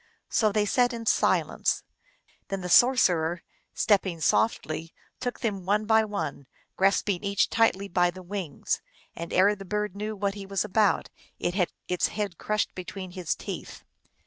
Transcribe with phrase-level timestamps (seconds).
[0.29, 1.83] So they sat in silence.
[2.47, 3.43] Then the sorcerer,
[3.75, 8.81] stepping softly, took them one by one, grasping each tightly by the wings,
[9.15, 13.11] and ere the bird knew what he was about it had its head crushed between
[13.11, 13.83] his teeth.